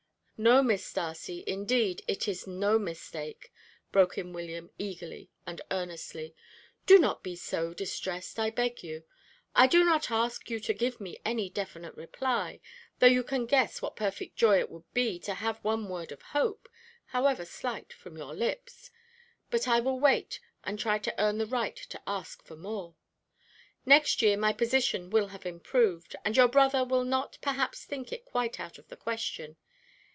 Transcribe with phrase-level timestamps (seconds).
[0.43, 3.53] "No, Miss Darcy, indeed, it is no mistake,"
[3.91, 6.33] broke in William eagerly and earnestly.
[6.87, 9.03] "Do not be so distressed, I beg you.
[9.55, 12.59] I do not ask you to give me any definite reply,
[12.97, 16.23] though you can guess what perfect joy it would be to have one word of
[16.23, 16.67] hope,
[17.05, 18.89] however slight, from your lips
[19.51, 22.95] but I will wait and try to earn the right to ask for more.
[23.85, 28.25] Next year my position will have improved, and your brother will not perhaps think it
[28.25, 29.57] quite out of the question.